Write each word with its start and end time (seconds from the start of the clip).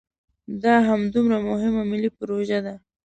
دا 0.63 0.73
همدومره 0.89 1.37
مهمه 1.49 1.83
ملي 1.91 2.09
پروژه 2.19 2.59
ده. 2.65 2.75